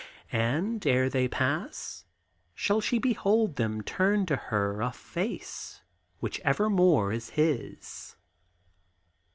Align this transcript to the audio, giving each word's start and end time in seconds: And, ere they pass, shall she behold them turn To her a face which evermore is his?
And, 0.33 0.83
ere 0.87 1.09
they 1.09 1.27
pass, 1.27 2.05
shall 2.55 2.81
she 2.81 2.97
behold 2.97 3.57
them 3.57 3.83
turn 3.83 4.25
To 4.25 4.35
her 4.35 4.81
a 4.81 4.91
face 4.91 5.81
which 6.19 6.39
evermore 6.39 7.11
is 7.11 7.29
his? 7.29 8.15